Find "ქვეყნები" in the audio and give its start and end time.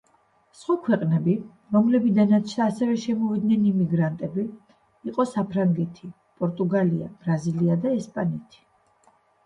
0.85-1.35